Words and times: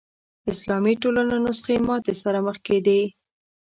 اسلامي 0.51 0.93
ټولنو 1.01 1.35
نسخې 1.45 1.75
ماتې 1.87 2.13
سره 2.23 2.39
مخ 2.45 2.57
کېدې 2.67 3.01